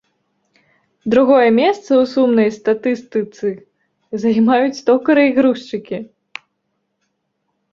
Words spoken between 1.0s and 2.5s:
Другое месца ў сумнай